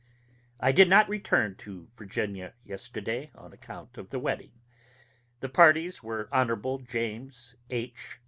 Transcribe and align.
I 0.59 0.71
did 0.71 0.89
not 0.89 1.07
return 1.07 1.53
to 1.57 1.87
Virginia 1.95 2.55
yesterday, 2.65 3.29
on 3.35 3.53
account 3.53 3.99
of 3.99 4.09
the 4.09 4.17
wedding. 4.17 4.53
The 5.41 5.49
parties 5.49 6.01
were 6.01 6.27
Hon. 6.33 6.79
James 6.87 7.55
H. 7.69 8.17